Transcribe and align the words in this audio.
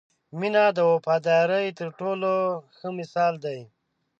•مینه 0.39 0.63
د 0.77 0.79
وفادارۍ 0.91 1.67
تر 1.79 1.89
ټولو 1.99 2.31
ښه 2.77 2.89
مثال 2.99 3.33
دی. 3.45 3.59